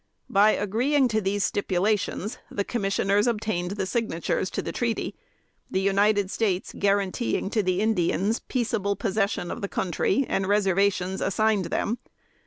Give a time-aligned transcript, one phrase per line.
[0.31, 5.13] By agreeing to these stipulations, the commissioners obtained their signatures to the treaty
[5.69, 11.65] the United States guaranteeing to the Indians peaceable possession of the country and reservations assigned
[11.65, 11.99] them.